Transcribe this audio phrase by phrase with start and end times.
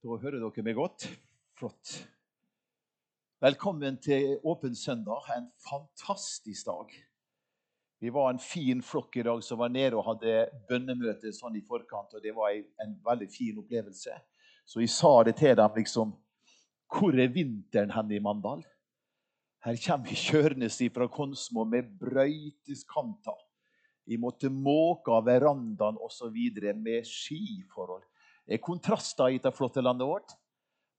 [0.00, 1.04] Da hører dere meg godt.
[1.60, 1.90] Flott.
[3.44, 5.26] Velkommen til Åpen søndag.
[5.34, 6.94] En fantastisk dag.
[8.00, 11.60] Vi var en fin flokk i dag som var nede og hadde bønnemøte sånn i
[11.68, 12.16] forkant.
[12.16, 14.16] og Det var en veldig fin opplevelse.
[14.64, 16.16] Så vi sa det til dem liksom
[16.88, 18.64] Hvor er vinteren hen i Mandal?
[19.68, 23.36] Her kommer vi kjørende fra Konsmo med brøyteskanter.
[24.08, 26.40] Vi måtte måke av verandaen osv.
[26.72, 28.09] med skiforhold
[28.46, 30.36] er kontraster i dette flotte landet vårt.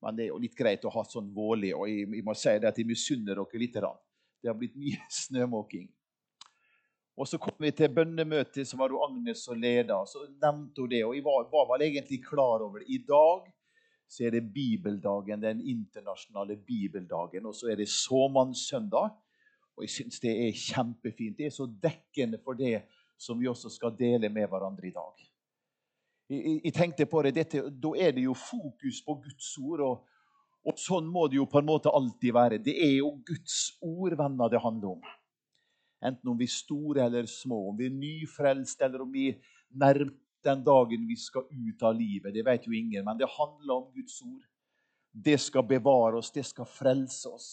[0.02, 1.72] Men det er jo litt greit å ha sånn vårlig.
[1.78, 3.76] Og jeg, jeg må si det at jeg misunner dere litt.
[4.42, 5.90] Det har blitt mye snømåking.
[7.12, 10.00] Og Så kom vi til bønnemøtet, som var jo Agnes som leda.
[10.08, 12.88] Så nevnte hun det, og jeg var, var vel egentlig klar over det.
[12.88, 13.50] I dag
[14.12, 17.46] så er det bibeldagen, den internasjonale bibeldagen.
[17.46, 19.12] Og så er det såmannssøndag.
[19.76, 21.36] Og jeg syns det er kjempefint.
[21.38, 22.82] Det er så dekkende for det
[23.20, 25.28] som vi også skal dele med hverandre i dag
[26.30, 29.80] jeg, tenkte på det, dette, Da er det jo fokus på Guds ord.
[29.80, 30.04] Og,
[30.64, 32.60] og, sånn må det jo på en måte alltid være.
[32.62, 35.12] Det er jo Guds ord venner det handler om.
[36.02, 39.28] Enten om vi er store eller små, om vi er nyfrelst eller om vi
[39.70, 40.10] nærmer
[40.42, 42.34] den dagen vi skal ut av livet.
[42.34, 44.42] Det vet jo ingen, men det handler om Guds ord.
[45.12, 47.52] Det skal bevare oss, det skal frelse oss.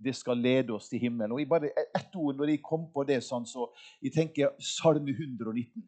[0.00, 1.34] Det skal lede oss til himmelen.
[1.36, 3.68] Og bare Ett ord når jeg kom på det, sånn, så
[4.00, 5.84] jeg tenker Salme 119.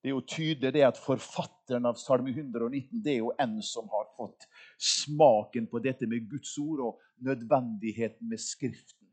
[0.00, 3.88] Det er jo tydelig det at forfatteren av Salme 119 det er jo en som
[3.92, 4.46] har fått
[4.80, 9.10] smaken på dette med Guds ord og nødvendigheten med Skriften.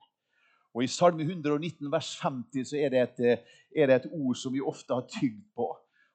[0.77, 3.43] Og I Salme 119 vers 50 så er det, et,
[3.75, 5.67] er det et ord som vi ofte har tygd på.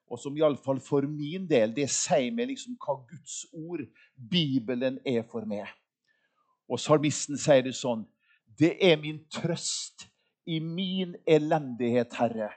[0.09, 3.83] Og som iallfall for min del det sier meg liksom hva Guds ord,
[4.15, 5.67] Bibelen, er for meg.
[6.69, 8.05] Og salmisten sier det sånn
[8.59, 10.07] Det er min trøst
[10.45, 12.51] i min elendighet, Herre,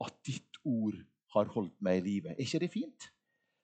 [0.00, 0.98] at ditt ord
[1.34, 2.34] har holdt meg i live.
[2.34, 3.08] Er ikke det fint?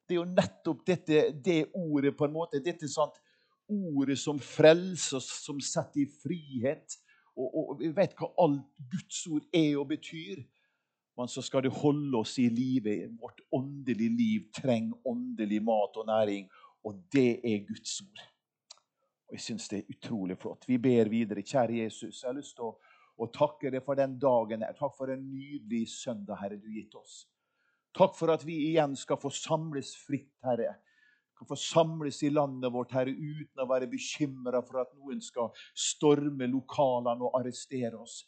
[0.05, 3.17] Det er jo nettopp dette, det ordet på en måte, dette sant,
[3.71, 6.99] ordet som frelser oss, som setter i frihet.
[7.37, 10.45] Og, og, Vi vet hva alt Guds ord er og betyr.
[11.17, 12.97] Men så skal det holde oss i live.
[13.21, 16.49] Vårt åndelige liv trenger åndelig mat og næring,
[16.85, 18.25] og det er Guds ord.
[19.29, 20.67] Og Jeg syns det er utrolig flott.
[20.69, 21.43] Vi ber videre.
[21.43, 22.75] Kjære Jesus, jeg har lyst til å
[23.21, 24.75] og takker deg for den dagen her.
[24.79, 27.25] Takk for en nydelig søndag, Herre, du gitt oss.
[27.95, 30.73] Takk for at vi igjen skal få samles fritt, Herre.
[31.39, 35.53] Kan få samles i landet vårt, Herre, uten å være bekymra for at noen skal
[35.79, 38.25] storme lokalene og arrestere oss.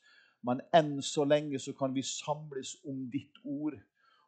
[0.47, 3.75] Men enn så lenge så kan vi samles om ditt ord,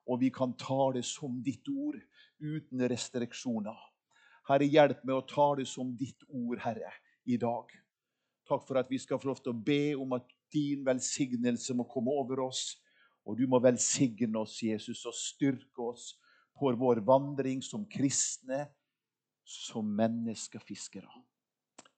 [0.08, 1.98] og vi kan tale som ditt ord
[2.42, 3.78] uten restriksjoner.
[4.48, 6.90] Herre, hjelp meg å tale som ditt ord, Herre,
[7.28, 7.70] i dag.
[8.48, 11.86] Takk for at vi skal få lov til å be om at din velsignelse må
[11.90, 12.76] komme over oss.
[13.28, 16.14] Og du må velsigne oss, Jesus, og styrke oss
[16.58, 18.66] på vår vandring som kristne,
[19.44, 21.10] som menneskefiskere,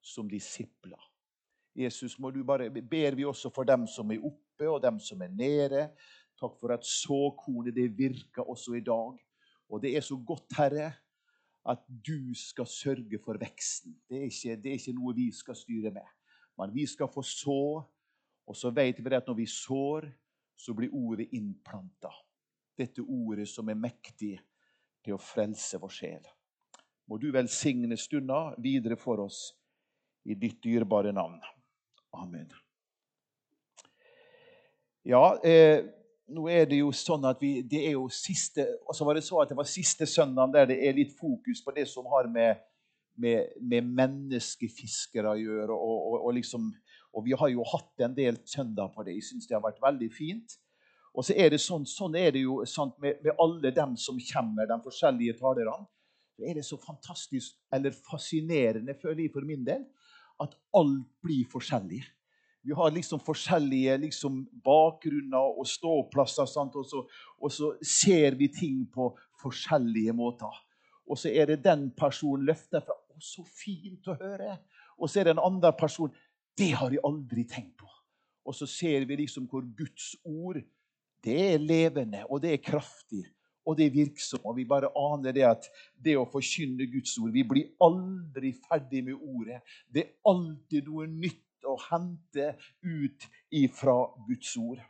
[0.02, 0.98] som disipler.
[1.74, 5.22] Jesus, må du bare, ber vi også for dem som er oppe, og dem som
[5.22, 5.86] er nede.
[6.40, 9.16] Takk for at såkornet det virker også i dag.
[9.70, 10.90] Og det er så godt, Herre,
[11.68, 13.94] at du skal sørge for veksten.
[14.08, 16.06] Det er ikke, det er ikke noe vi skal styre med.
[16.58, 17.62] Men vi skal få så
[18.50, 20.08] og så vet vi at når vi sår,
[20.58, 22.10] så blir ordet innplanta.
[22.76, 24.34] Dette ordet som er mektig
[25.04, 26.26] til å frelse vår sjel.
[27.06, 29.52] Må du velsigne stunda videre for oss
[30.26, 31.38] i ditt dyrebare navn.
[32.18, 32.50] Amen.
[35.06, 35.86] Ja, eh,
[36.34, 39.24] nå er det jo sånn at vi, det er jo siste Og så var det
[39.24, 42.28] så at det var siste søndag der det er litt fokus på det som har
[42.30, 42.60] med,
[43.14, 45.72] med, med menneskefiskere å gjøre.
[45.72, 46.68] og, og, og liksom
[47.12, 49.16] og vi har jo hatt en del søndag på det.
[49.18, 50.58] Jeg syns det har vært veldig fint.
[51.10, 54.18] Og så er det sånn, sånn er det jo sant, med, med, alle dem som
[54.30, 55.88] kommer, de forskjellige talerne.
[56.38, 59.82] Så er det så fantastisk, eller fascinerende, føler jeg for min del,
[60.40, 62.00] at alt blir forskjellig.
[62.62, 66.76] Vi har liksom forskjellige liksom, bakgrunner og ståplasser, sant?
[66.76, 67.02] Og, så,
[67.40, 69.10] og så ser vi ting på
[69.40, 70.62] forskjellige måter.
[71.10, 72.94] Og så er det den personen løfter fra.
[72.94, 74.60] 'Å, så fint å høre.'
[75.00, 76.12] Og så er det en annen person
[76.60, 77.88] det har jeg aldri tenkt på.
[78.48, 80.60] Og så ser vi liksom hvor Guds ord
[81.24, 83.26] det er levende, og det er kraftig,
[83.68, 84.44] og det er virksomt.
[84.44, 85.66] Og vi bare aner det at
[86.00, 89.60] det å forkynne Guds ord Vi blir aldri ferdig med ordet.
[89.88, 94.80] Det er alltid noe nytt å hente ut ifra Guds ord.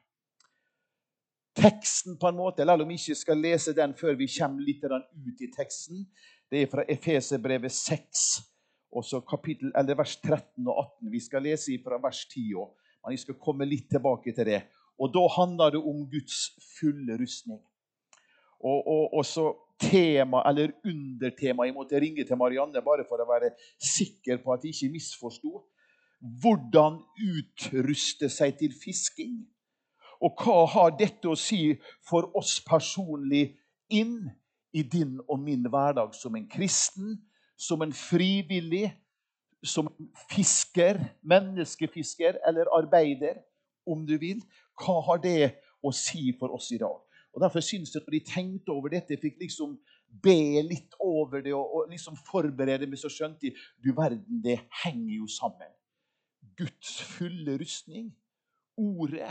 [1.60, 4.86] Teksten, på en måte, eller om vi ikke skal lese den før vi kommer litt
[4.86, 6.06] ut i teksten,
[6.50, 8.49] det er fra Efeserbrevet 6
[8.92, 11.10] og så kapittel, eller vers 13 og 18.
[11.12, 12.70] Vi skal lese fra vers 10 òg,
[13.04, 14.62] men jeg skal komme litt tilbake til det.
[15.00, 17.60] Og Da handler det om Guds fulle rustning.
[18.60, 19.46] Og, og, og så
[19.80, 21.64] tema eller undertema.
[21.64, 25.62] Jeg måtte ringe til Marianne bare for å være sikker på at jeg ikke misforsto.
[26.20, 29.40] Hvordan utruste seg til fisking.
[30.20, 33.54] Og hva har dette å si for oss personlig
[33.88, 34.28] inn
[34.76, 37.16] i din og min hverdag som en kristen,
[37.60, 38.88] som en frivillig,
[39.62, 39.90] som
[40.30, 43.42] fisker, menneskefisker eller arbeider,
[43.86, 44.40] om du vil?
[44.80, 45.52] Hva har det
[45.84, 46.96] å si for oss i dag?
[47.30, 49.76] Og Derfor syns jeg at når de tenkte over dette, fikk liksom
[50.22, 53.52] be litt over det og, og liksom forberede meg, så skjønte de
[53.84, 55.70] du verden, det henger jo sammen.
[56.58, 58.10] Guds fulle rustning,
[58.80, 59.30] ordet,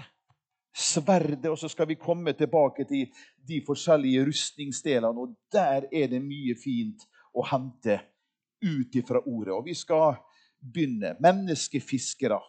[0.74, 3.10] sverdet, og så skal vi komme tilbake til
[3.50, 5.26] de forskjellige rustningsdelene.
[5.26, 7.04] Og der er det mye fint
[7.36, 8.00] å hente
[8.62, 9.54] ut ifra ordet.
[9.56, 10.20] Og vi skal
[10.60, 11.16] begynne.
[11.24, 12.40] Menneskefiskere.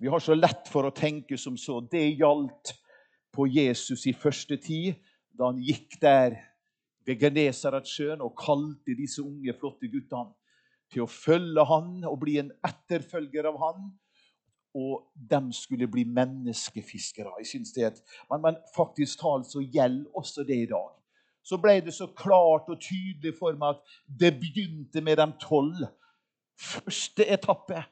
[0.00, 1.80] Vi har så lett for å tenke som så.
[1.80, 2.74] Det gjaldt
[3.34, 4.98] på Jesus i første tid,
[5.36, 6.38] da han gikk der
[7.06, 10.32] ved Genesaretsjøen og kalte disse unge, flotte guttene
[10.90, 13.90] til å følge han og bli en etterfølger av han.
[14.78, 17.32] Og de skulle bli menneskefiskere.
[17.42, 20.92] Jeg synes det et, men, men faktisk talt så gjelder også det i dag.
[21.42, 25.86] Så ble det så klart og tydelig for meg at det begynte med de tolv.
[26.60, 27.84] Første etappe.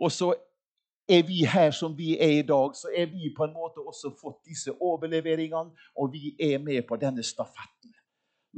[0.00, 0.32] Og så
[1.10, 4.12] er vi her som vi er i dag, så er vi på en måte også
[4.20, 7.92] fått disse overleveringene, og vi er med på denne stafetten.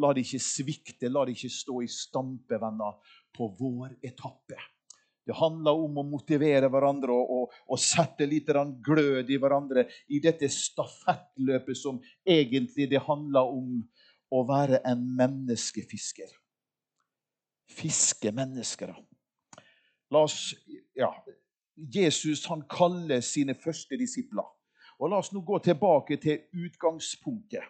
[0.00, 3.00] La det ikke svikte, la det ikke stå i stampe, venner,
[3.34, 4.60] på vår etappe.
[5.26, 8.50] Det handler om å motivere hverandre og, og, og sette litt
[8.82, 13.76] glød i hverandre i dette stafettløpet som egentlig det handler om
[14.32, 16.30] å være en menneskefisker.
[17.70, 18.94] Fiske mennesker.
[20.12, 20.54] La oss
[20.98, 21.12] ja,
[21.76, 24.48] Jesus han kaller sine første disipler.
[24.98, 27.64] Og La oss nå gå tilbake til utgangspunktet.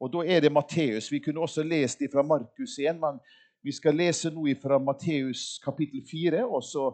[0.00, 1.10] Og Da er det Matteus.
[1.12, 3.20] Vi kunne også lest det fra Markus 1, men
[3.62, 6.90] vi skal lese nå fra Matteus kapittel 4, også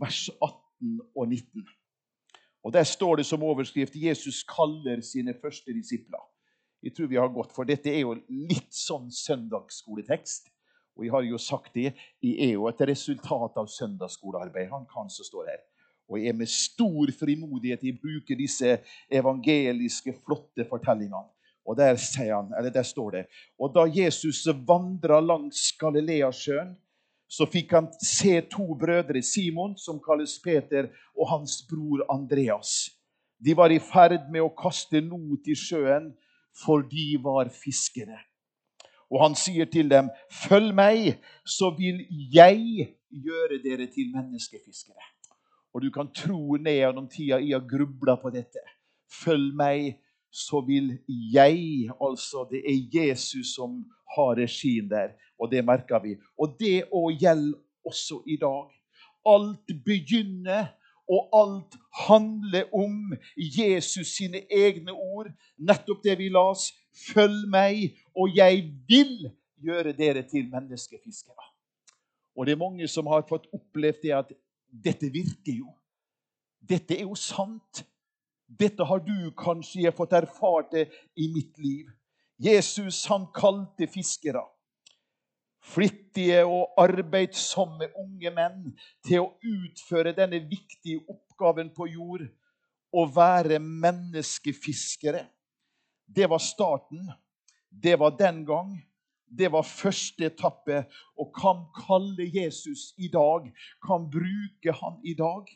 [0.00, 1.64] vers 18 og 19.
[2.64, 6.28] Og Der står det som overskrift 'Jesus kaller sine første disipler'.
[6.82, 10.48] Jeg tror vi har gått, for Dette er jo litt sånn søndagsskoletekst.
[10.96, 14.68] Og jeg har jo sagt det, jeg er jo et resultat av søndagsskolearbeid.
[14.68, 15.60] Han kan som står her.
[16.08, 18.78] Og jeg er med stor frimodighet i å bruke disse
[19.10, 21.28] evangeliske, flotte fortellingene.
[21.70, 23.26] Og der, han, der, står det
[23.58, 26.72] Og da Jesus vandra langs Galileasjøen,
[27.30, 32.90] så fikk han se to brødre, Simon, som kalles Peter, og hans bror Andreas.
[33.38, 36.10] De var i ferd med å kaste not i sjøen,
[36.64, 38.18] for de var fiskere.
[39.10, 42.02] Og han sier til dem, 'Følg meg, så vil
[42.34, 45.14] jeg gjøre dere til menneskefiskere.'
[45.74, 48.58] Og du kan tro ned gjennom tida jeg har grubla på dette.
[49.22, 53.84] Følg meg, så vil jeg Altså, det er Jesus som
[54.16, 56.16] har regien der, og det merker vi.
[56.38, 58.70] Og det òg gjelder også i dag.
[59.26, 60.66] Alt begynner
[61.10, 61.74] og alt
[62.06, 65.30] handler om Jesus sine egne ord.
[65.58, 66.70] Nettopp det vi las.
[67.14, 69.30] Følg meg, og jeg vil
[69.62, 71.46] gjøre dere til menneskefiskere.
[72.36, 74.32] Og det er mange som har fått opplevd det at
[74.70, 75.72] dette virker jo.
[76.60, 77.82] Dette er jo sant.
[78.50, 81.90] Dette har du kanskje fått erfart i mitt liv.
[82.40, 84.42] Jesus han kalte fiskere
[85.60, 88.70] flittige og arbeidsomme unge menn
[89.06, 92.26] til å utføre denne viktige oppgaven på jord
[92.90, 95.24] å være menneskefiskere.
[96.06, 97.10] Det var starten.
[97.70, 98.72] Det var den gang.
[99.30, 100.82] Det var første etappe.
[101.20, 103.46] Og kan kalle Jesus i dag,
[103.84, 105.46] kan bruke han i dag.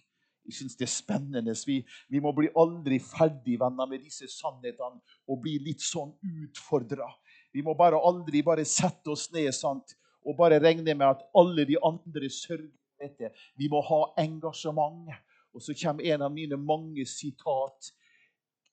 [0.45, 1.55] Jeg syns det er spennende.
[1.67, 1.79] Vi,
[2.13, 6.13] vi, må bli aldri ferdig venner med disse sannhetene og bli litt sånn
[6.45, 7.09] utfordra.
[7.55, 9.97] Vi må bare aldri bare sette oss ned sant?
[10.25, 13.31] og bare regne med at alle de andre sørger for dette.
[13.57, 15.11] Vi må ha engasjement.
[15.55, 17.93] Og så kommer en av mine mange sitat.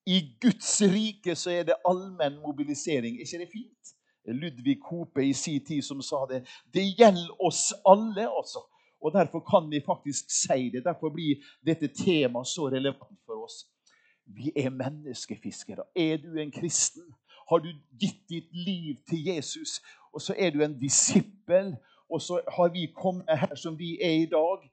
[0.10, 3.20] I Guds rike så er det allmenn mobilisering.
[3.20, 3.92] Er ikke det fint?
[4.26, 6.42] Ludvig Hope i sin tid som sa det.
[6.74, 8.64] Det gjelder oss alle, altså.
[9.02, 10.84] Og Derfor kan vi faktisk si det.
[10.86, 13.66] Derfor blir dette temaet så relevant for oss.
[14.26, 15.84] Vi er menneskefiskere.
[15.96, 17.10] Er du en kristen?
[17.52, 19.82] har du gitt ditt liv til Jesus,
[20.14, 21.76] og så er du en disippel.
[22.12, 24.64] Og så har vi kommet her som vi er i dag,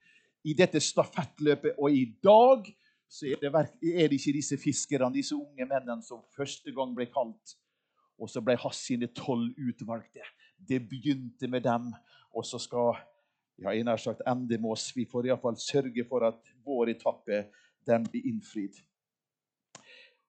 [0.44, 1.76] i dette stafettløpet.
[1.78, 2.66] Og i dag
[3.08, 3.50] så er det,
[3.94, 7.54] er det ikke disse fiskerne, disse unge mennene, som første gang ble kalt.
[8.18, 10.26] Og så ble Hass sine tolv utvalgte.
[10.58, 11.92] Det begynte med dem,
[12.34, 12.98] og så skal
[13.58, 14.90] ja, jeg nær sagt ende med oss.
[14.94, 17.44] Vi får iallfall sørge for at vår etappe
[17.88, 18.76] den blir innfridd.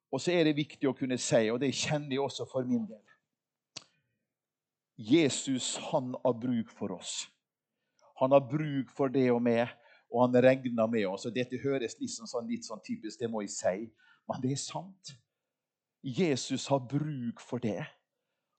[0.09, 2.87] Og så er det viktig å kunne si, og det kjenner jeg også for min
[2.89, 3.05] del
[4.99, 7.29] Jesus han har bruk for oss.
[8.19, 9.69] Han har bruk for det og meg,
[10.11, 11.23] og han regner med oss.
[11.29, 13.85] Og Dette høres liksom sånn, litt sånn typisk, det må jeg si,
[14.27, 15.13] men det er sant.
[16.03, 17.85] Jesus har bruk for det.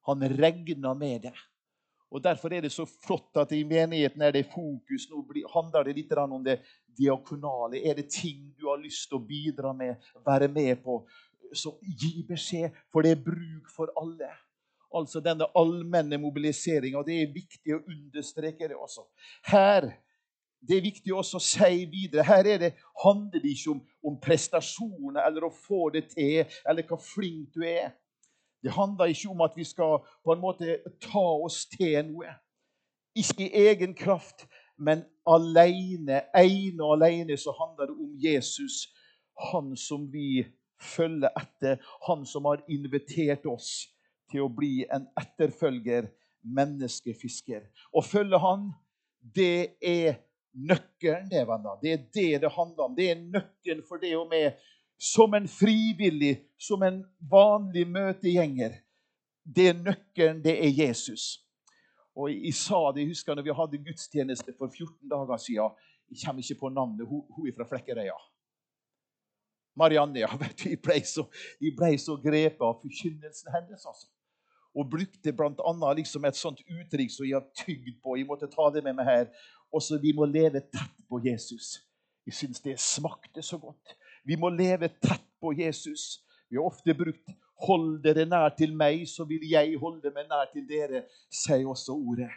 [0.09, 1.37] Han regner med det.
[2.11, 5.07] Og Derfor er det så flott at i menigheten er det fokus.
[5.11, 5.23] Nå
[5.55, 6.59] handler det litt om det
[6.99, 7.79] diakonale.
[7.87, 11.00] Er det ting du har lyst til å bidra med, være med på,
[11.55, 14.31] så gi beskjed, for det er bruk for alle.
[14.95, 17.02] Altså denne allmenne mobiliseringa.
[17.07, 19.07] Det er viktig å understreke det også.
[19.47, 19.93] Her
[20.61, 22.25] det er viktig også å si videre.
[22.26, 22.75] Her det,
[23.05, 27.64] handler det ikke om, om prestasjoner eller å få det til, eller hvor flink du
[27.64, 27.95] er.
[28.62, 32.33] Det handler ikke om at vi skal på en måte ta oss til noe.
[33.17, 34.47] Ikke i egen kraft,
[34.79, 38.87] men alene, ene og alene så handler det om Jesus.
[39.52, 40.45] Han som vi
[40.81, 41.81] følger etter.
[42.09, 43.88] Han som har invitert oss
[44.31, 46.09] til å bli en etterfølger,
[46.40, 47.67] menneskefisker.
[47.93, 48.71] Å følge han,
[49.21, 50.21] det er
[50.57, 51.76] nøkkelen, det, venner.
[51.83, 52.95] Det er det det handler om.
[52.97, 54.57] Det er nøkkelen for det og med
[55.00, 58.75] som en frivillig, som en vanlig møtegjenger.
[59.45, 61.40] Det er nøkkelen, det er Jesus.
[62.16, 65.78] Og Jeg sa det, jeg husker når vi hadde gudstjeneste for 14 dager siden.
[66.11, 67.07] Jeg kommer ikke på navnet.
[67.07, 68.19] Hun, hun er fra Flekkerøya.
[69.76, 70.19] Marianne.
[70.19, 71.25] ja, vet du, Jeg ble så,
[72.04, 73.87] så grepet av forkynnelsen hennes.
[73.87, 74.09] altså.
[74.75, 75.92] Og brukte bl.a.
[75.97, 78.19] Liksom et sånt uttrykk som jeg har tygd på.
[78.19, 79.30] Jeg måtte ta det med meg her.
[79.73, 81.78] Også vi må leve tett på Jesus.
[82.26, 83.97] Jeg syns det smakte så godt.
[84.25, 86.21] Vi må leve tett på Jesus.
[86.50, 90.49] Vi har ofte brukt 'hold dere nær til meg, så vil jeg holde meg nær
[90.53, 92.31] til dere', sier også ordet.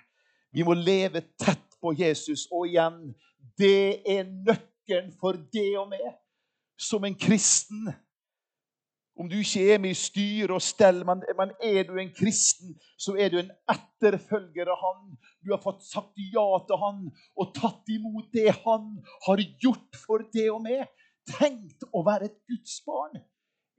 [0.53, 2.47] Vi må leve tett på Jesus.
[2.51, 3.15] Og igjen,
[3.57, 6.17] det er nøkkelen for det og meg
[6.77, 7.93] som en kristen.
[9.19, 12.73] Om du ikke er med i styre og stell, men, men, er du en kristen,
[12.97, 15.03] så er du en etterfølger av Han.
[15.45, 17.03] Du har fått sagt ja til Han
[17.37, 18.89] og tatt imot det Han
[19.27, 20.89] har gjort for det og meg
[21.27, 23.19] tenkt å være et Guds barn.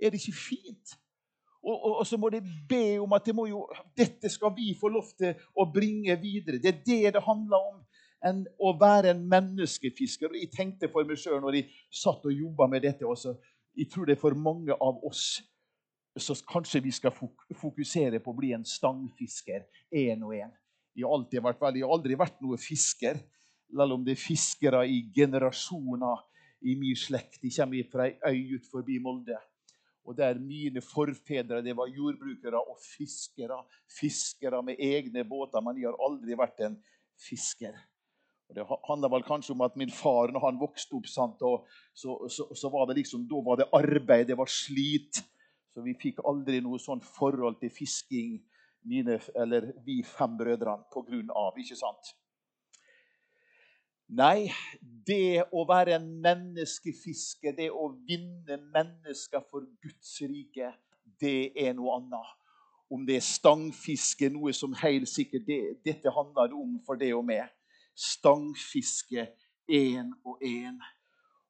[0.00, 0.94] Er det ikke fint?
[1.64, 3.62] Og, og, og, så må de be om at det jo,
[3.96, 6.60] dette skal vi få lov til å bringe videre.
[6.60, 7.82] Det er det det handler om.
[8.24, 10.30] enn å være en menneskefisker.
[10.32, 13.34] Og Jeg tenkte for meg sjøl når jeg satt og jobba med dette også,
[13.76, 15.42] Jeg tror det er for mange av oss
[16.16, 17.10] så kanskje vi skal
[17.58, 20.52] fokusere på å bli en stangfisker én og én.
[20.94, 23.18] Jeg har aldri vært noe fisker,
[23.66, 26.22] selv om det er fiskere i generasjoner
[26.64, 27.40] i min slekt.
[27.42, 29.38] De kommer fra ei øy ut forbi Molde.
[30.04, 33.62] Og der mine forfedre det var jordbrukere og fiskere.
[33.88, 36.78] Fiskere med egne båter, men de har aldri vært en
[37.20, 37.76] fisker.
[38.48, 42.18] Og det handler vel kanskje om at min far, når han vokste opp, sant, så,
[42.28, 45.22] så, så, var det liksom, da var det arbeid, det var slit.
[45.72, 48.36] Så vi fikk aldri noe sånn forhold til fisking,
[48.84, 51.56] mine, eller vi fem brødrene, på grunn av.
[51.56, 52.12] ikke sant?
[54.12, 54.50] Nei,
[55.06, 60.74] det å være en menneskefisker, det å vinne mennesker for Guds rike,
[61.20, 62.32] det er noe annet.
[62.92, 67.24] Om det er stangfiske, noe som helt sikkert det, Dette handler om for det og
[67.26, 67.48] meg.
[67.96, 69.30] Stangfiske
[69.72, 70.76] én og én.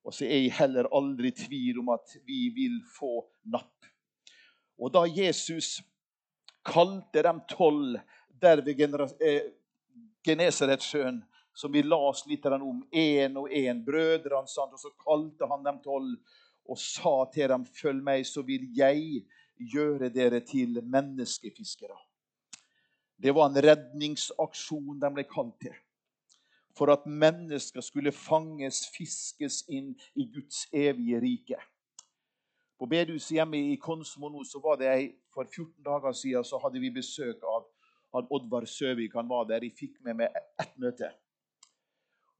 [0.05, 3.89] Og så er jeg heller aldri i tvil om at vi vil få napp.
[4.79, 5.81] Og da Jesus
[6.65, 7.99] kalte dem tolv
[8.41, 8.81] der ved
[9.21, 9.53] eh,
[10.25, 11.23] Genesaretsjøen
[11.55, 14.51] som vi las litt om, én og én, brødrene.
[14.73, 16.19] Og så kalte han dem tolv
[16.65, 19.27] og sa til dem, 'Følg meg, så vil jeg
[19.59, 22.01] gjøre dere til menneskefiskere'.
[23.17, 25.75] Det var en redningsaksjon de ble kalt til.
[26.75, 31.61] For at mennesker skulle fanges, fiskes inn i Guds evige rike.
[32.79, 36.59] På bedehuset hjemme i Konsmo nå så var det ei, For 14 dager siden så
[36.63, 37.65] hadde vi besøk av,
[38.15, 39.15] av Oddvar Søvik.
[39.15, 39.65] Han var der.
[39.67, 41.11] Jeg fikk med meg ett møte.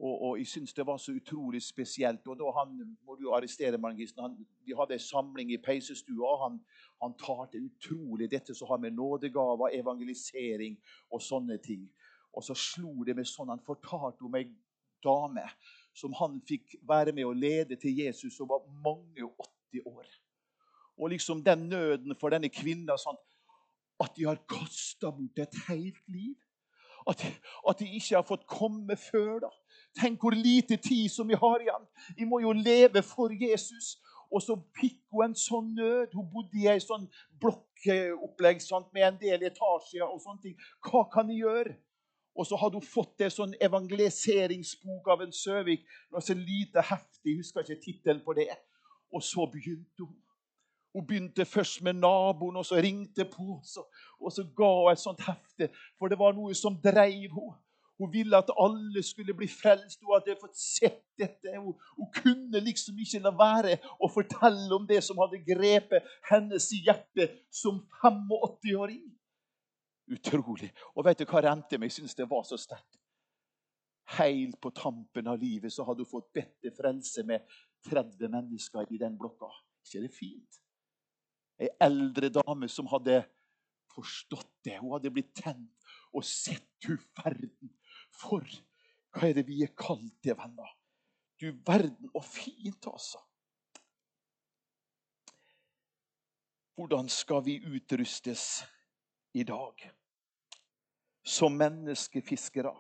[0.05, 2.27] Og, og jeg syns det var så utrolig spesielt.
[2.29, 2.75] Og da han,
[3.07, 4.35] må du arrestere Margisen, han,
[4.67, 6.27] Vi hadde en samling i peisestua.
[6.29, 6.59] og han,
[7.03, 10.77] han talte utrolig dette som har med nådegaver, evangelisering
[11.11, 11.89] og sånne ting.
[12.35, 14.49] Og så slo det meg sånn Han fortalte om ei
[15.05, 15.47] dame
[15.95, 20.07] som han fikk være med å lede til Jesus, som var mange 80 år.
[20.99, 23.19] Og liksom den nøden for denne kvinnen sånn,
[24.03, 26.35] at de har kasta bort et helt liv.
[27.07, 27.21] At,
[27.69, 29.45] at de ikke har fått komme før.
[29.47, 29.51] da.
[30.01, 31.87] Tenk hvor lite tid som vi har igjen.
[32.17, 33.95] Vi må jo leve for Jesus.
[34.35, 36.15] Og så fikk hun en sånn nød.
[36.15, 37.07] Hun bodde i ei sånn
[37.41, 40.03] blokkopplegg med en del etasjer.
[40.03, 40.57] og sånne ting.
[40.83, 41.77] Hva kan jeg gjøre?
[42.35, 45.87] Og så hadde hun fått en sånn evangeliseringsbok av en Søvik.
[46.11, 48.51] Noe så lite heftig, jeg husker ikke tittelen på det.
[49.15, 50.17] Og så begynte hun.
[50.95, 53.87] Hun begynte først med naboen, og så ringte på, og
[54.21, 55.69] og så ga hun et sånt hefte.
[55.99, 57.64] For det var noe som dreiv henne.
[57.99, 60.01] Hun ville at alle skulle bli frelst.
[60.03, 61.53] Hun hadde fått sett dette.
[61.59, 66.67] Hun, hun, kunne liksom ikke la være å fortelle om det som hadde grepet hennes
[66.75, 69.05] hjerte som 85-åring.
[70.15, 70.73] Utrolig.
[70.95, 71.93] Og vet du hva rente meg?
[71.93, 72.99] Jeg syns det var så sterkt.
[74.19, 77.47] Helt på tampen av livet så hadde hun fått bedt til frelse med
[77.89, 79.49] 30 mennesker i den blokka.
[79.87, 80.61] ikke det fint?
[81.63, 83.23] Ei eldre dame som hadde
[83.95, 84.81] forstått det.
[84.83, 85.71] Hun hadde blitt tent
[86.15, 87.71] og sett hun verden
[88.21, 88.47] for
[89.15, 90.71] hva er det vi er kalt til, venner?
[91.41, 93.21] Du verden, og fint, altså.
[96.75, 98.65] Hvordan skal vi utrustes
[99.35, 99.85] i dag
[101.23, 102.75] som menneskefiskere?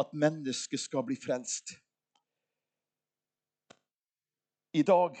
[0.00, 1.76] At mennesket skal bli frelst.
[4.72, 5.18] I dag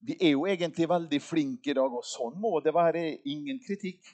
[0.00, 3.02] Vi er jo egentlig veldig flinke i dag, og sånn må det være.
[3.28, 4.06] Ingen kritikk.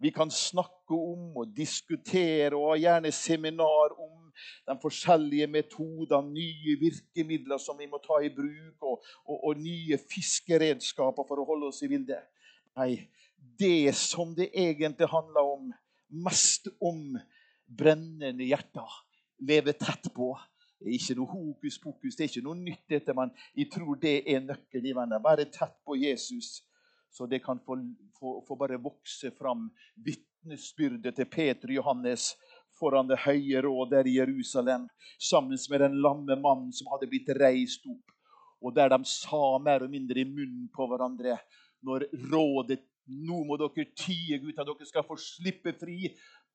[0.00, 4.30] Vi kan snakke om og diskutere og ha gjerne seminar om
[4.68, 9.98] de forskjellige metodene, nye virkemidler som vi må ta i bruk, og, og, og nye
[10.00, 12.16] fiskeredskaper for å holde oss i vilde.
[12.80, 12.94] Nei,
[13.60, 15.68] det som det egentlig handler om,
[16.24, 17.18] mest om
[17.68, 18.96] brennende hjerter,
[19.44, 20.32] leve tett på.
[20.80, 24.00] Det er ikke noe hokus pokus, det er ikke noe nytt, dette, men jeg tror
[24.00, 25.18] det er nøkkelen.
[25.20, 26.62] Være tett på Jesus
[27.10, 27.76] så det kan få,
[28.18, 29.68] få, få bare vokse fram
[30.04, 32.32] vitnesbyrdet til Peter og Johannes
[32.80, 34.86] foran det høye råd der i Jerusalem,
[35.18, 38.14] sammen med den lamme mannen som hadde blitt reist opp,
[38.60, 41.38] og der de sa mer og mindre i munnen på hverandre
[41.86, 46.12] når rådet nå må dere tie, gutter, dere skal få slippe fri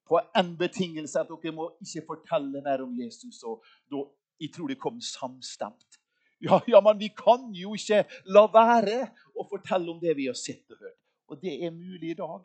[0.08, 3.42] på en betingelse at dere må ikke fortelle mer om Jesus.
[3.44, 4.06] Og da,
[4.40, 5.95] jeg tror det kom samstemt.
[6.44, 8.04] Ja, ja, men vi kan jo ikke
[8.36, 9.00] la være
[9.36, 11.02] å fortelle om det vi har sett og hørt.
[11.32, 12.44] Og det er mulig i dag.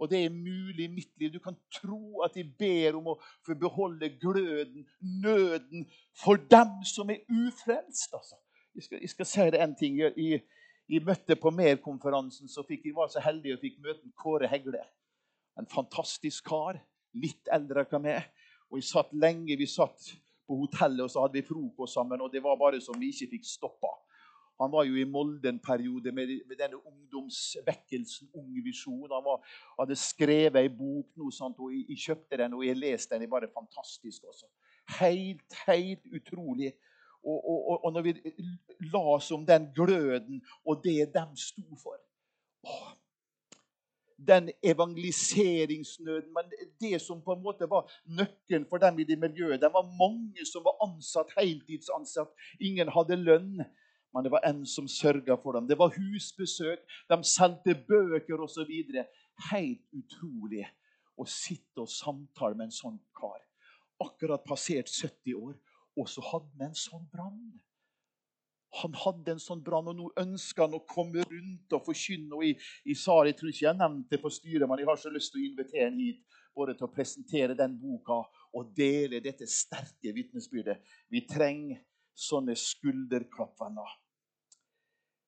[0.00, 1.32] Og det er mulig i mitt liv.
[1.32, 5.84] Du kan tro at de ber om å få beholde gløden, nøden,
[6.16, 8.14] for dem som er ufrelst.
[8.16, 8.38] Altså.
[8.74, 9.98] Jeg, skal, jeg skal si det en ting.
[10.00, 10.40] Jeg,
[10.88, 14.80] jeg møtte på Mer-konferansen, så fikk jeg var så heldig og fikk møte Kåre Hegle.
[15.60, 16.80] En fantastisk kar.
[17.20, 18.32] Litt eldre enn meg.
[18.70, 19.58] Og jeg satt lenge.
[19.58, 20.14] Vi satt
[20.50, 22.20] på hotellet, og så hadde vi frokost sammen.
[22.20, 23.92] Og det var bare som vi ikke fikk stoppa.
[24.60, 29.08] Han var jo i Molde en periode med, med denne ungdomsvekkelsen, Ung Visjon.
[29.14, 29.38] Han var,
[29.78, 33.24] hadde skrevet ei bok, noe sånt, og jeg, jeg, kjøpte den og jeg leste den.
[33.24, 34.26] Det var fantastisk.
[34.28, 34.50] også.
[34.98, 36.74] Helt, helt utrolig.
[37.24, 38.14] Og, og, og når vi
[38.92, 41.98] la oss om den gløden og det de sto for
[42.64, 42.86] Åh,
[44.26, 46.32] den evangeliseringsnøden.
[46.32, 49.88] Men det som på en måte var nøkkelen for dem i det miljøet Det var
[49.98, 52.32] mange som var ansatt, heltidsansatt.
[52.60, 53.62] Ingen hadde lønn.
[54.14, 55.68] Men det var en som sørga for dem.
[55.68, 58.72] Det var husbesøk, de sendte bøker osv.
[59.50, 60.66] Helt utrolig
[61.16, 63.38] å sitte og samtale med en sånn kar.
[64.02, 65.54] Akkurat passert 70 år,
[65.96, 67.60] og så hadde vi en sånn brann.
[68.78, 72.30] Han hadde en sånn brann, og nå ønsker han å komme rundt og forkynne.
[72.36, 75.00] Og jeg, jeg sa jeg tror ikke jeg nevnte det på styret, men jeg har
[75.00, 78.20] så lyst til å invitere ham hit både til å presentere den boka
[78.58, 80.78] og dele dette sterke vitnesbyrdet.
[81.10, 81.82] Vi trenger
[82.14, 83.98] sånne skulderklappvenner.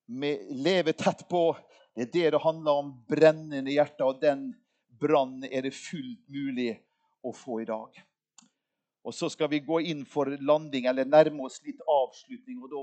[0.06, 1.52] Vi lever tett på.
[1.94, 2.94] Det er det det handler om.
[3.08, 4.06] Brennende hjerte.
[4.06, 4.50] Og den
[5.02, 6.74] brannen er det fullt mulig
[7.22, 8.02] å få i dag.
[9.02, 12.62] Og Så skal vi gå inn for landing, eller nærme oss litt avslutning.
[12.62, 12.82] og da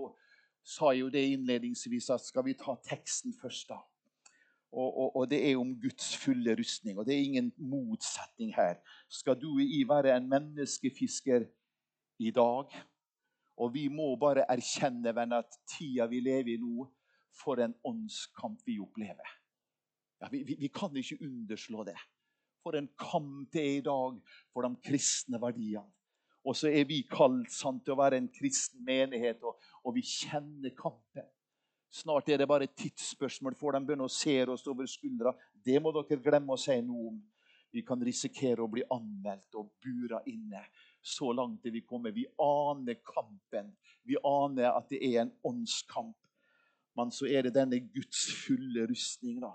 [0.63, 3.79] sa jo det innledningsvis at skal vi ta teksten først, da.
[4.69, 6.99] Og, og, og, det er om Guds fulle rustning.
[6.99, 8.77] Og det er ingen motsetning her.
[9.09, 11.47] Skal du og jeg være en menneskefisker
[12.21, 12.75] i dag?
[13.59, 16.85] Og vi må bare erkjenne venner, at tida vi lever i nå,
[17.35, 19.35] for en åndskamp vi opplever.
[20.21, 21.97] Ja, vi, vi, vi, kan ikke underslå det.
[22.63, 24.19] For en kamp det er i dag
[24.53, 25.87] for de kristne verdiene.
[26.47, 30.03] Og så er vi kalt sant, til å være en kristen menighet, og, og, vi
[30.05, 31.27] kjenner kampen.
[31.91, 35.33] Snart er det bare et tidsspørsmål før de begynner å se oss over skuldra.
[35.65, 37.19] Det må dere glemme å si noe om.
[37.73, 40.61] Vi kan risikere å bli anmeldt og bura inne.
[41.01, 42.15] Så langt er vi kommet.
[42.15, 43.73] Vi aner kampen.
[44.05, 46.17] Vi aner at det er en åndskamp.
[46.97, 49.53] Men så er det denne Guds fulle rustning, da.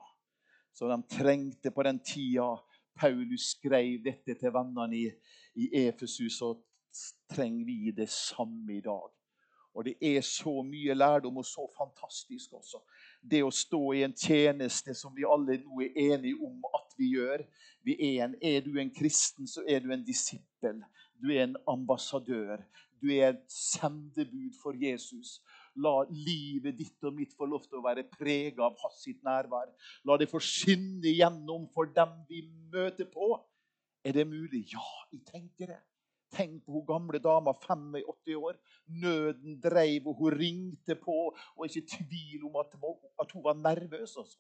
[0.75, 2.55] Så de trengte på den tida
[2.99, 5.05] Paulus skrev dette til vennene i,
[5.59, 6.41] i Efesus.
[6.47, 6.63] Og
[7.31, 9.11] trenger vi det samme i dag.
[9.75, 12.79] Og det er så mye lærdom, og så fantastisk også.
[13.21, 17.11] Det å stå i en tjeneste som vi alle nå er enige om at vi
[17.17, 17.43] gjør.
[17.83, 20.79] Vi er, en, er du en kristen, så er du en disippel.
[21.19, 22.63] Du er en ambassadør.
[23.03, 25.41] Du er et sendebud for Jesus.
[25.75, 29.73] La livet ditt og mitt få lov til å være prega av hans sitt nærvær.
[30.07, 33.35] La det få skinne igjennom for dem vi møter på.
[34.07, 34.69] Er det mulig?
[34.71, 35.81] Ja, jeg tenker det.
[36.35, 38.59] Tenk på hun gamle dama, 85 år.
[39.03, 41.19] Nøden dreiv, og hun ringte på.
[41.57, 42.75] Og ikke tvil om at,
[43.23, 44.17] at hun var nervøs.
[44.17, 44.39] Også.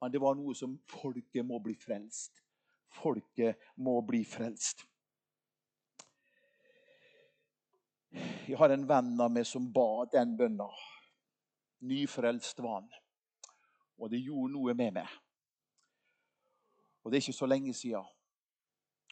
[0.00, 2.42] Men det var noe som folket må bli frelst.
[3.00, 4.84] Folket må bli frelst.
[8.46, 10.68] Jeg har en venn av meg som ba den bønna.
[11.86, 12.90] Nyfrelst var han.
[13.98, 15.16] Og det gjorde noe med meg.
[17.04, 18.06] Og det er ikke så lenge siden.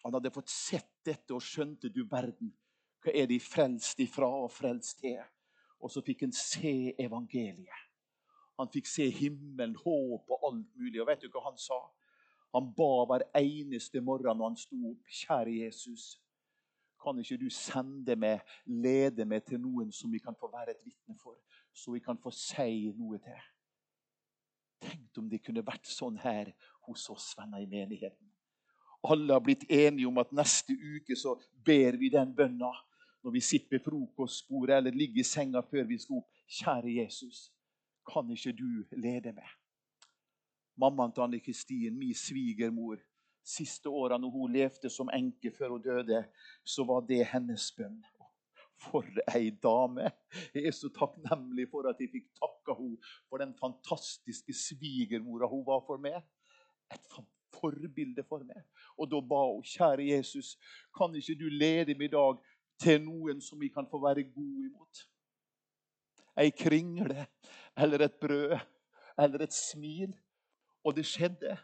[0.05, 2.53] Han hadde fått sett dette og skjønte du verden.
[3.01, 5.21] Hva er de frelst ifra og frelst til?
[5.81, 7.81] Og så fikk han se evangeliet.
[8.61, 11.01] Han fikk se himmelen, håp og alt mulig.
[11.03, 11.81] Og vet du hva han sa?
[12.55, 15.09] Han ba hver eneste morgen når han sto opp.
[15.11, 16.05] Kjære Jesus,
[17.03, 20.85] kan ikke du sende meg, lede meg til noen som vi kan få være et
[20.87, 21.37] vitne for?
[21.73, 23.43] Så vi kan få si noe til.
[24.85, 26.53] Tenk om det kunne vært sånn her
[26.87, 28.34] hos oss venner i menigheten.
[29.05, 32.71] Alle har blitt enige om at neste uke så ber vi den bønna
[33.25, 36.31] når vi sitter ved frokostbordet eller ligger i senga før vi skal opp.
[36.45, 37.49] Kjære Jesus,
[38.05, 38.69] kan ikke du
[39.01, 39.49] lede meg?
[40.77, 42.99] Mammaen til Anne Kristin, min svigermor,
[43.45, 46.25] siste åra når hun levde som enke før hun døde,
[46.65, 48.03] så var det hennes bønn.
[48.85, 50.11] For ei dame!
[50.53, 52.99] Jeg er så takknemlig for at jeg fikk takka henne
[53.31, 56.19] for den fantastiske svigermora hun var for meg.
[56.93, 57.07] Et
[57.65, 58.61] forbilde for meg.
[58.99, 60.55] Og da ba hun, kjære Jesus,
[60.97, 62.39] kan ikke du lede meg i dag
[62.81, 65.05] til noen som vi kan få være gode imot?
[66.37, 67.27] Ei kringle
[67.77, 68.59] eller et brød
[69.19, 70.13] eller et smil.
[70.85, 71.57] Og det skjedde.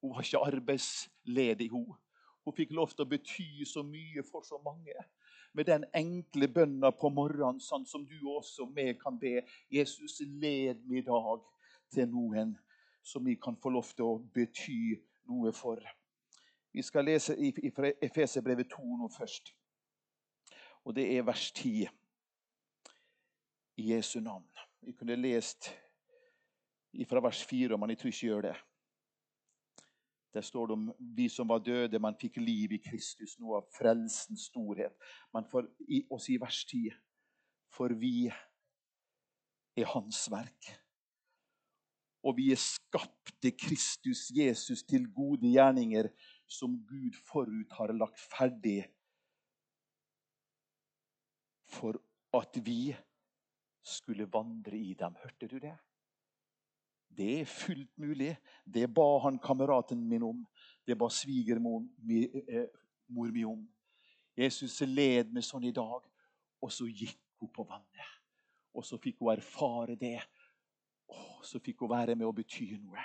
[0.00, 1.70] Hun var ikke arbeidsledig.
[1.70, 1.94] Hun
[2.44, 4.92] Hun fikk lov til å bety så mye for så mange.
[5.56, 9.38] Med den enkle bønna på morgenen, sånn som du også med kan be.
[9.72, 11.46] Jesus, led meg i dag
[11.94, 12.52] til noen
[13.04, 14.96] som vi kan få lov til å bety
[15.28, 15.80] noe for.
[16.74, 17.52] Vi skal lese i
[18.02, 19.52] Efeserbrevet 2 nå først.
[20.84, 21.86] Og det er vers 10
[23.76, 24.48] i Jesu navn.
[24.80, 25.70] Vi kunne lest
[27.08, 28.56] fra vers 4, men jeg tror ikke jeg gjør det.
[30.34, 33.68] Der står det om vi som var døde, man fikk liv i Kristus, noe av
[33.76, 34.96] frelsens storhet.
[35.34, 35.68] Men for
[36.10, 36.90] oss i vers 10
[37.74, 38.30] For vi
[39.76, 40.83] er Hans verk.
[42.24, 46.08] Og vi er skapt til Kristus Jesus til gode gjerninger
[46.48, 48.84] som Gud forut har lagt ferdig
[51.74, 51.98] for
[52.34, 52.94] at vi
[53.84, 55.16] skulle vandre i dem.
[55.22, 55.74] Hørte du det?
[57.16, 58.32] Det er fullt mulig.
[58.64, 60.46] Det ba han kameraten min om.
[60.86, 62.66] Det ba svigermor eh,
[63.08, 63.68] mi om.
[64.36, 66.02] Jesus led med sånn i dag,
[66.58, 68.08] og så gikk hun på vannet.
[68.74, 70.18] Og så fikk hun erfare det.
[71.08, 73.04] Og så fikk hun være med og bety noe.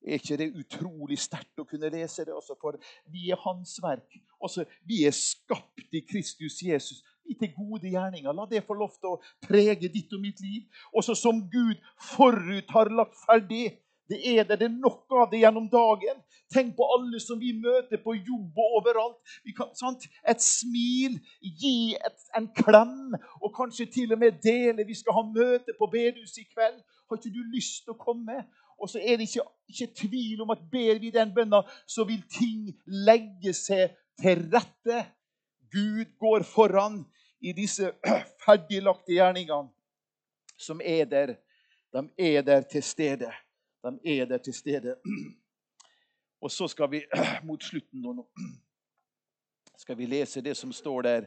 [0.00, 2.32] Er ikke det utrolig sterkt å kunne lese det?
[2.32, 2.56] Også?
[2.60, 2.78] For
[3.12, 4.16] vi er Hans verk.
[4.40, 8.32] Også, vi er skapt i Kristus Jesus Vi til gode gjerninger.
[8.32, 10.64] La det få lov til å prege ditt og mitt liv.
[10.96, 11.76] Også som Gud
[12.16, 13.76] forut har lagt ferdig.
[14.10, 16.18] Det er det, det er nok av det gjennom dagen.
[16.50, 19.20] Tenk på alle som vi møter på jobb og overalt.
[19.54, 24.88] Kan, et smil, gi et, en klem, og kanskje til og med dele.
[24.88, 26.80] Vi skal ha møte på bedehuset i kveld.
[27.10, 28.44] Har ikke du lyst til å komme?
[28.80, 32.22] Og så er det ikke, ikke tvil om at ber vi den bønna, så vil
[32.32, 35.02] ting legge seg til rette.
[35.70, 37.02] Gud går foran
[37.44, 37.92] i disse
[38.44, 39.68] ferdiglagte gjerningene
[40.60, 41.36] som er der.
[41.92, 43.30] De er der til stede.
[43.84, 44.96] De er der til stede.
[46.44, 47.04] Og så skal vi
[47.48, 48.26] mot slutten nå
[49.80, 51.26] skal vi lese det som står der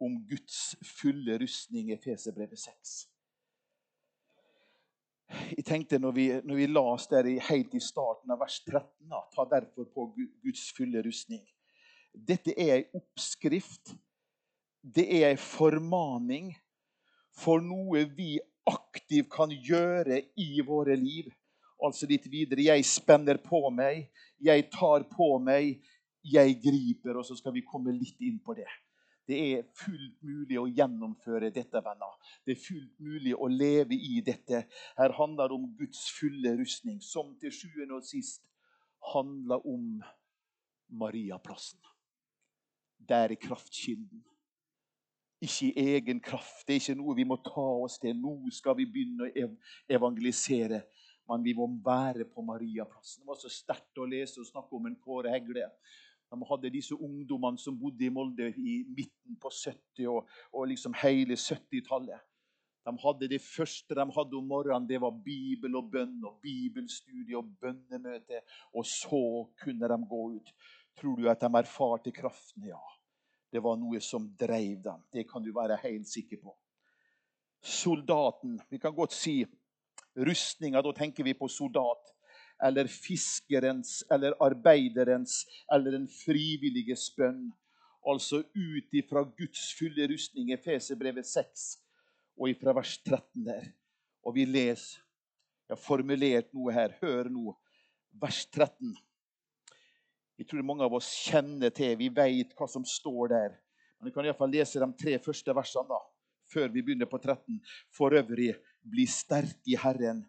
[0.00, 3.08] om Guds fulle rustning i Fesebrevet 6.
[5.28, 9.44] Jeg tenkte når vi, når vi las der helt i starten av vers 13, ta
[9.50, 11.44] derfor på Guds fulle rustning.
[12.14, 13.92] Dette er ei oppskrift
[14.82, 16.52] det er ei formaning
[17.38, 18.36] for noe vi
[18.68, 21.30] aktivt kan gjøre i våre liv.
[21.82, 22.64] Altså litt videre.
[22.64, 24.08] Jeg spenner på meg,
[24.42, 25.78] jeg tar på meg,
[26.24, 27.18] jeg griper.
[27.18, 28.68] Og så skal vi komme litt inn på det.
[29.28, 32.14] Det er fullt mulig å gjennomføre dette, venner.
[32.46, 34.62] Det er fullt mulig å leve i dette.
[34.96, 38.48] Her handler det om Guds fulle rustning, som til sjuende og sist
[39.12, 40.00] handler om
[40.88, 41.80] Mariaplassen.
[43.08, 44.24] Der er kraftkilden.
[45.44, 46.64] Ikke i egen kraft.
[46.66, 48.16] Det er ikke noe vi må ta oss til.
[48.16, 49.52] Nå skal vi begynne å
[49.92, 50.82] evangelisere.
[51.28, 53.22] Men vi må være på Mariaplassen.
[53.22, 55.68] Det var så sterkt å lese og snakke om en Kåre Hegle.
[56.30, 60.96] De hadde disse ungdommene som bodde i Molde i midten på 70- og, og liksom
[61.02, 62.20] hele 70-tallet.
[62.88, 67.36] De hadde Det første de hadde om morgenen, det var bibel og bønn og bibelstudie
[67.36, 68.40] og bønnemøte.
[68.72, 70.54] Og så kunne de gå ut.
[71.00, 72.64] Tror du at de erfarte kraften?
[72.64, 72.80] Ja.
[73.52, 75.04] Det var noe som drev dem.
[75.12, 76.54] Det kan du være helt sikker på.
[77.62, 79.44] Soldaten Vi kan godt si
[80.16, 80.82] rustninga.
[80.82, 82.14] Da tenker vi på soldat.
[82.64, 87.48] Eller fiskerens, eller arbeiderens, eller den frivilliges bønn.
[88.08, 91.68] Altså ut ifra Guds fulle rustning, Efeserbrevet 6,
[92.38, 93.68] og ifra vers 13 der.
[94.24, 95.04] Og vi leser
[95.68, 96.94] Jeg har formulert noe her.
[97.02, 97.52] Hør nå.
[98.16, 98.94] Vers 13.
[100.38, 103.58] Jeg tror mange av oss kjenner til, vi vet hva som står der.
[103.98, 105.98] Men vi kan iallfall lese de tre første versene da,
[106.48, 107.58] før vi begynner på 13.
[107.92, 110.22] For øvrig, bli sterk i Herren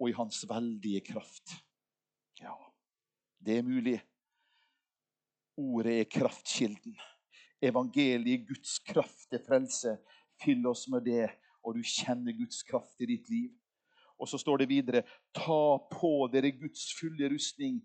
[0.00, 1.52] og i Hans veldige kraft.
[2.40, 2.54] Ja,
[3.44, 3.98] det er mulig.
[5.60, 6.96] Ordet er kraftkilden.
[7.62, 9.98] Evangeliet, Guds kraft til frelse.
[10.40, 11.26] Fyll oss med det,
[11.62, 13.50] og du kjenner Guds kraft i ditt liv.
[14.20, 15.02] Og så står det videre.:
[15.36, 17.82] Ta på dere Guds fulle rustning,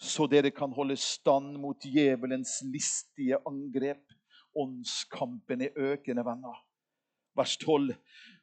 [0.00, 4.02] så dere kan holde stand mot djevelens listige angrep.
[4.56, 6.58] Åndskampen er økende, venner.
[7.38, 7.94] Vers 12.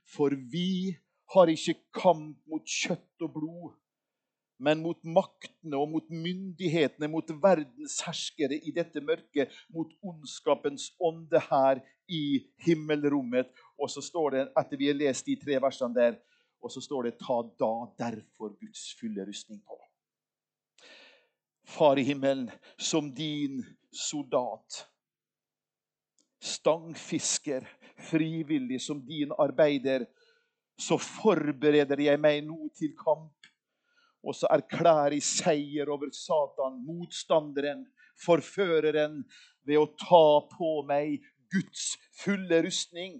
[0.07, 0.95] For vi
[1.33, 3.75] har ikke kamp mot kjøtt og blod,
[4.63, 11.41] men mot maktene og mot myndighetene, mot verdens herskere i dette mørket, mot ondskapens ånde
[11.49, 13.51] her i himmelrommet.
[13.77, 16.17] Og så står det, etter vi har lest de tre versene der,
[16.63, 19.77] og så står det ta da derfor Guds fulle rustning på.
[21.67, 22.47] Far i himmelen,
[22.79, 23.59] som din
[23.93, 24.87] soldat,
[26.41, 27.67] stangfisker,
[28.09, 30.07] frivillig som din arbeider,
[30.77, 33.33] så forbereder jeg meg nå til kamp.
[34.27, 37.85] Og så erklærer jeg seier over Satan, motstanderen,
[38.19, 39.21] forføreren,
[39.67, 41.17] ved å ta på meg
[41.51, 43.19] Guds fulle rustning.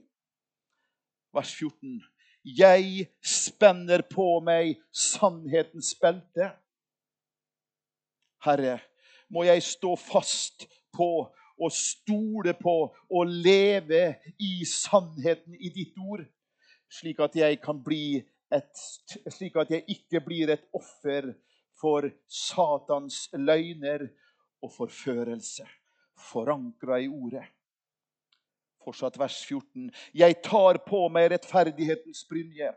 [1.35, 1.99] Vers 14.
[2.47, 6.53] Jeg spenner på meg sannhetens belte.
[8.45, 8.77] Herre,
[9.27, 11.09] må jeg stå fast på
[11.57, 16.23] og stole på og leve i sannheten i ditt ord,
[16.89, 17.59] slik at jeg
[18.51, 18.83] et,
[19.33, 21.33] slik at jeg ikke blir et offer
[21.77, 24.07] for Satans løgner
[24.63, 25.67] og forførelse,
[26.31, 27.45] forankra i ordet.
[28.83, 29.91] Fortsatt vers 14.
[30.15, 32.71] Jeg tar på meg rettferdighetens brynje.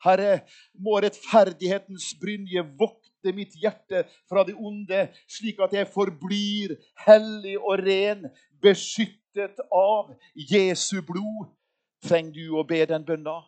[0.00, 0.40] Herre,
[0.80, 7.82] må rettferdighetens brynje vokte mitt hjerte fra det onde, slik at jeg forblir hellig og
[7.84, 8.24] ren,
[8.64, 11.50] beskyttet av Jesu blod.
[12.06, 13.40] Trenger du å be den bønna?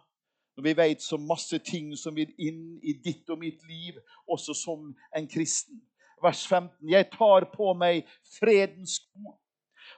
[0.56, 3.96] Når vi vet så masse ting som vil inn i ditt og mitt liv,
[4.28, 5.80] også som en kristen.
[6.22, 6.76] Vers 15.
[6.92, 8.04] Jeg tar på meg
[8.36, 9.38] fredens sko.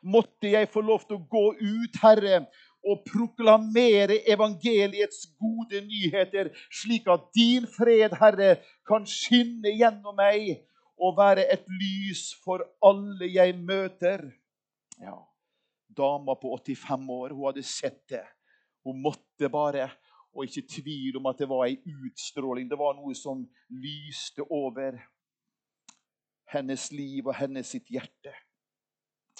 [0.04, 2.44] Måtte jeg få lov til å gå ut, Herre,
[2.84, 10.66] og proklamere evangeliets gode nyheter, slik at din fred, Herre, kan skinne gjennom meg
[11.00, 14.28] og være et lys for alle jeg møter.
[15.00, 15.16] Ja,
[15.96, 18.24] Dama på 85 år, hun hadde sett det.
[18.84, 19.90] Hun måtte bare.
[20.34, 22.66] Og ikke tvil om at det var ei utstråling.
[22.70, 24.98] Det var noe som lyste over
[26.54, 28.34] hennes liv og hennes sitt hjerte.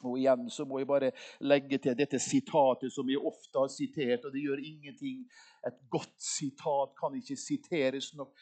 [0.04, 1.10] Og igjen så må jeg bare
[1.46, 5.24] legge til dette sitatet som jeg ofte har sitert, og det gjør ingenting.
[5.66, 8.34] Et godt sitat kan ikke siteres nok,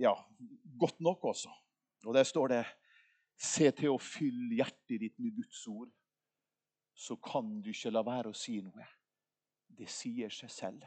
[0.00, 0.14] ja,
[0.80, 1.52] godt nok også.
[2.06, 2.64] Og der står det
[3.40, 5.88] Se til å fylle hjertet ditt med Guds ord,
[6.92, 8.84] så kan du ikke la være å si noe.
[9.80, 10.84] Det sier seg selv.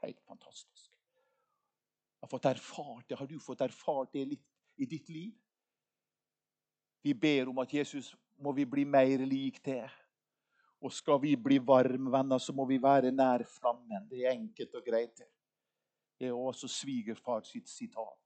[0.00, 0.88] Helt fantastisk.
[2.22, 3.18] Jeg har fått erfart det.
[3.18, 4.46] Har du fått erfart det litt
[4.80, 5.34] i ditt liv?
[7.02, 9.84] Vi ber om at Jesus må vi bli mer lik det.
[10.82, 14.08] Og skal vi bli varme venner, så må vi være nær flammen.
[14.10, 15.22] Det er enkelt og greit.
[16.18, 18.18] Det er også svigerfar sitt sitat.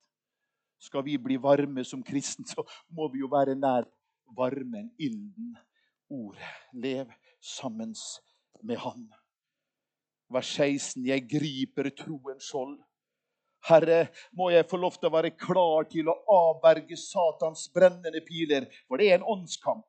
[0.79, 3.89] Skal vi bli varme som kristne, så må vi jo være nær
[4.37, 5.57] varmen, ilden,
[6.09, 6.55] ordet.
[6.73, 7.95] Lev sammen
[8.63, 9.09] med Han.
[10.33, 11.05] Vers 16.
[11.07, 12.79] Jeg griper troens skjold.
[13.67, 18.69] Herre, må jeg få lov til å være klar til å avverge Satans brennende piler,
[18.87, 19.87] for det er en åndskamp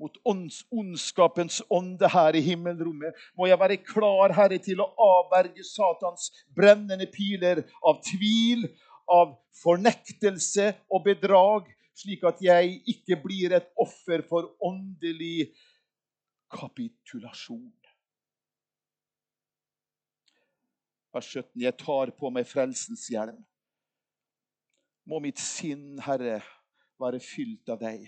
[0.00, 3.16] mot ondskapens ånde her i himmelrommet.
[3.38, 8.66] Må jeg være klar, Herre, til å avverge Satans brennende piler av tvil,
[9.08, 15.48] av fornektelse og bedrag, slik at jeg ikke blir et offer for åndelig
[16.52, 17.72] kapitulasjon.
[21.16, 21.50] Vers 17.
[21.64, 23.40] Jeg tar på meg frelsens hjelm.
[25.08, 26.42] Må mitt sinn, Herre,
[27.00, 28.06] være fylt av deg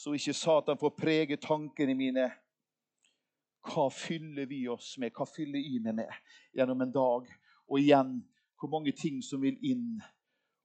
[0.00, 2.30] så ikke Satan får prege tankene mine.
[3.60, 5.12] hva fyller vi oss med?
[5.12, 6.12] Hva fyller jeg meg med
[6.56, 7.26] gjennom en dag?
[7.68, 8.14] Og igjen,
[8.56, 10.00] hvor mange ting som vil inn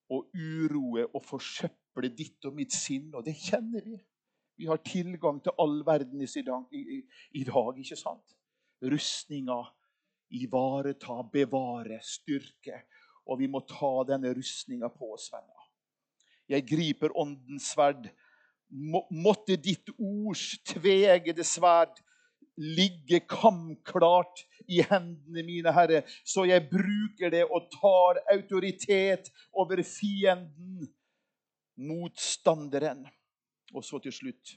[0.10, 3.10] og uroe og forsøple ditt og mitt sinn.
[3.12, 3.98] Og det kjenner vi.
[4.56, 8.38] Vi har tilgang til all verden i dag, ikke sant?
[8.80, 9.60] Rustninga.
[10.30, 12.84] Ivareta, bevare, styrke.
[13.26, 15.70] Og vi må ta denne rustninga på oss, venner.
[16.50, 18.10] Jeg griper åndens sverd.
[18.70, 22.02] Måtte ditt ords tvegede sverd
[22.56, 30.88] ligge kamklart i hendene mine, Herre, så jeg bruker det og tar autoritet over fienden,
[31.76, 33.04] motstanderen.
[33.76, 34.56] Og så til slutt,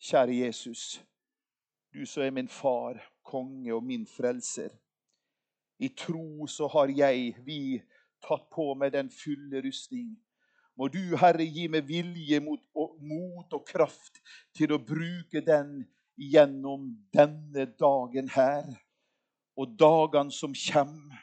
[0.00, 1.02] kjære Jesus,
[1.92, 4.70] du som er min far, konge og min frelser.
[5.78, 7.80] I tro så har jeg, vi,
[8.24, 10.14] tatt på meg den fulle rustning.
[10.78, 14.18] Må du, Herre, gi meg vilje mot og, mot og kraft
[14.56, 15.84] til å bruke den
[16.18, 18.66] gjennom denne dagen her
[19.58, 21.22] og dagene som kommer.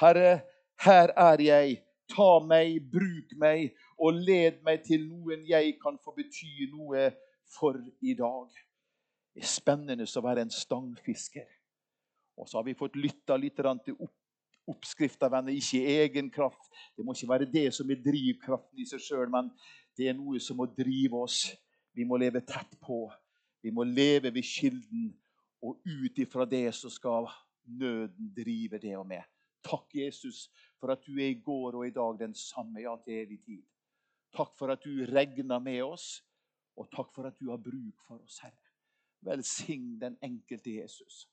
[0.00, 0.42] Herre,
[0.82, 1.80] her er jeg.
[2.10, 7.08] Ta meg, bruk meg, og led meg til noen jeg kan få bety noe
[7.54, 8.63] for i dag.
[9.34, 11.48] Det er spennende å være en stangfisker.
[12.38, 14.14] Og så har vi fått lytta litt til opp,
[14.70, 15.54] oppskrifta, venner.
[15.54, 16.70] Ikke egen kraft.
[16.96, 19.50] Det må ikke være det som er drivkraften i seg sjøl, men
[19.98, 21.48] det er noe som må drive oss.
[21.94, 23.04] Vi må leve tett på.
[23.62, 25.12] Vi må leve ved kilden,
[25.64, 27.30] og ut ifra det så skal
[27.64, 29.22] nøden drive det og med.
[29.64, 33.22] Takk, Jesus, for at du er i går og i dag den samme, ja, til
[33.22, 33.62] evig tid.
[34.34, 36.18] Takk for at du regner med oss,
[36.76, 38.63] og takk for at du har bruk for oss, Herre.
[39.24, 41.24] Velsign den enkelte Jesus.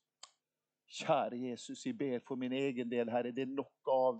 [0.92, 3.32] Kjære Jesus, jeg ber for min egen del, Herre.
[3.32, 4.18] Det er nok av,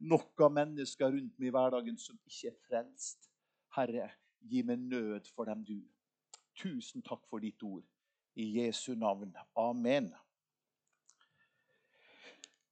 [0.00, 3.30] nok av mennesker rundt meg i hverdagen som ikke er frelst.
[3.76, 4.10] Herre,
[4.50, 5.78] gi meg nød for dem, du.
[6.58, 7.84] Tusen takk for ditt ord.
[8.38, 9.34] I Jesu navn.
[9.58, 10.10] Amen.